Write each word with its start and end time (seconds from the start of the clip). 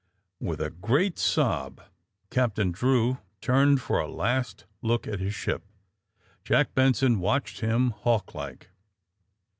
With 0.39 0.59
a 0.61 0.71
great 0.71 1.19
sob 1.19 1.79
Captain 2.31 2.71
Drew 2.71 3.19
turned 3.39 3.81
for 3.81 3.99
a 3.99 4.09
last 4.09 4.65
look 4.81 5.05
at 5.07 5.19
his 5.19 5.35
ship. 5.35 5.61
Jack 6.43 6.73
Benson 6.73 7.19
watched 7.19 7.59
him, 7.59 7.91
hawk 7.91 8.33
like. 8.33 8.71